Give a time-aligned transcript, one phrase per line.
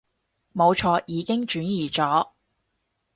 [0.51, 2.29] 冇錯，已經轉移咗